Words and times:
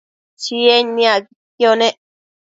Chied 0.41 0.85
niacquidquio 0.95 1.71
nec 1.79 1.95